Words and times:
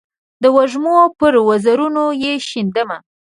د 0.41 0.43
وږمو 0.55 0.97
پر 1.19 1.33
وزرونو 1.47 2.05
یې 2.23 2.33
شیندمه 2.47 2.97